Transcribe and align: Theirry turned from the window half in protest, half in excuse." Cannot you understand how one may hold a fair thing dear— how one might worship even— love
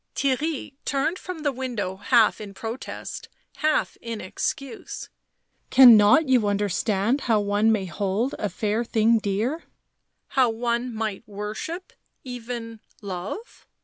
Theirry 0.15 0.73
turned 0.83 1.19
from 1.19 1.43
the 1.43 1.51
window 1.51 1.97
half 1.97 2.41
in 2.41 2.55
protest, 2.55 3.29
half 3.57 3.97
in 4.01 4.19
excuse." 4.19 5.09
Cannot 5.69 6.27
you 6.27 6.47
understand 6.47 7.21
how 7.29 7.39
one 7.39 7.71
may 7.71 7.85
hold 7.85 8.33
a 8.39 8.49
fair 8.49 8.83
thing 8.83 9.19
dear— 9.19 9.65
how 10.29 10.49
one 10.49 10.91
might 10.91 11.21
worship 11.29 11.93
even— 12.23 12.79
love 13.03 13.67